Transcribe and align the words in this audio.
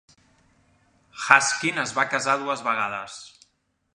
Haskin 1.25 1.77
es 1.83 1.95
va 1.99 2.07
casar 2.15 2.37
dues 2.45 2.65
vegades. 2.71 3.21